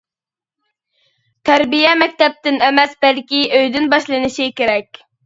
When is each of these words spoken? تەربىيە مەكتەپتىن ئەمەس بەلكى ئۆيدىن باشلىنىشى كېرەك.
تەربىيە 1.49 1.91
مەكتەپتىن 2.03 2.57
ئەمەس 2.69 2.97
بەلكى 3.05 3.43
ئۆيدىن 3.59 3.87
باشلىنىشى 3.93 4.49
كېرەك. 4.63 5.03